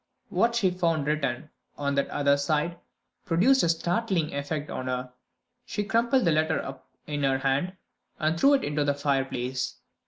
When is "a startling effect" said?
3.61-4.71